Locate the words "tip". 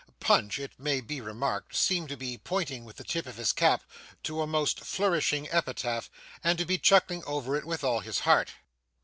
3.03-3.27